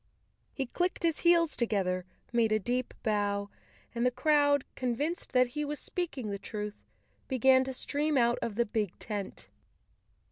[0.51, 3.51] He clicked his heels together, made a deep bow
[3.93, 6.81] and the crowd, convinced that he was speaking the truth,
[7.27, 9.47] began to stream out of the big tent.